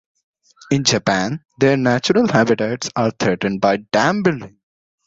[0.71, 4.57] In Japan, their natural habitats are threatened by dam-building.